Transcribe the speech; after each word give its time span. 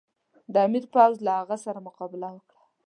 د 0.53 0.55
امیر 0.67 0.85
پوځ 0.93 1.15
له 1.25 1.31
هغه 1.39 1.55
سره 1.65 1.79
مقابله 1.87 2.27
وکړه. 2.33 2.61